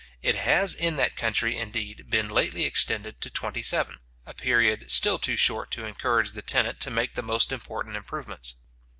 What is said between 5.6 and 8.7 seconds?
to encourage the tenant to make the most important improvements.